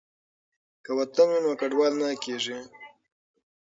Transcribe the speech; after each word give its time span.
که 0.83 0.91
وطن 0.99 1.27
وي 1.31 1.39
نو 1.45 1.51
کډوال 1.59 1.93
نه 2.01 2.09
کیږي. 2.23 2.57